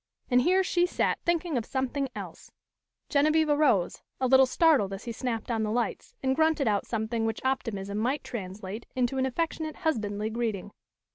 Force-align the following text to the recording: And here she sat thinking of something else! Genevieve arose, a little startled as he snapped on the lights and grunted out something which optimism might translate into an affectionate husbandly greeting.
And 0.31 0.41
here 0.41 0.63
she 0.63 0.87
sat 0.87 1.19
thinking 1.27 1.59
of 1.59 1.63
something 1.67 2.09
else! 2.15 2.51
Genevieve 3.07 3.49
arose, 3.49 4.01
a 4.19 4.25
little 4.25 4.47
startled 4.47 4.93
as 4.93 5.03
he 5.03 5.11
snapped 5.11 5.51
on 5.51 5.61
the 5.61 5.69
lights 5.69 6.15
and 6.23 6.35
grunted 6.35 6.67
out 6.67 6.87
something 6.87 7.23
which 7.23 7.39
optimism 7.45 7.99
might 7.99 8.23
translate 8.23 8.87
into 8.95 9.19
an 9.19 9.27
affectionate 9.27 9.75
husbandly 9.85 10.31
greeting. 10.31 10.71